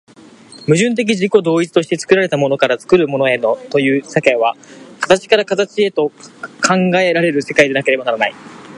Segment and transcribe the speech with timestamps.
[0.67, 4.55] 矛盾的自己同一として作られたものから作るものへという世界は、
[4.99, 6.09] 形から形へと
[6.67, 8.33] 考えられる世界でなければならない。